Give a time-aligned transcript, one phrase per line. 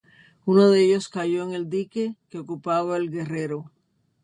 [0.47, 3.69] Uno de ellos cayó en el dique que ocupaba el "Guerrero".